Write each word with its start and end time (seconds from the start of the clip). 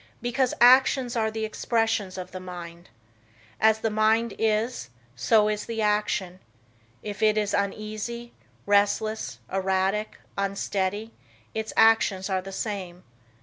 Because 0.19 0.55
actions 0.59 1.15
are 1.15 1.29
the 1.29 1.45
expressions 1.45 2.17
of 2.17 2.31
the 2.31 2.39
mind. 2.39 2.89
As 3.59 3.81
the 3.81 3.91
mind 3.91 4.33
is, 4.39 4.89
so 5.15 5.47
is 5.47 5.67
the 5.67 5.79
action. 5.83 6.39
If 7.03 7.21
it 7.21 7.37
is 7.37 7.53
uneasy, 7.53 8.33
restless, 8.65 9.37
erratic, 9.53 10.17
unsteady, 10.39 11.13
its 11.53 11.71
actions 11.77 12.31
are 12.31 12.41
the 12.41 12.51
same. 12.51 13.03